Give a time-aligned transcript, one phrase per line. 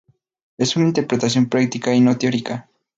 [0.57, 2.67] Es una interpretación práctica y no teórica.